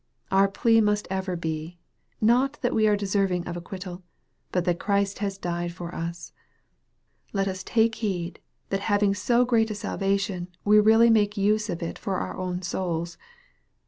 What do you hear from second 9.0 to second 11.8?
so great a salvation we really make use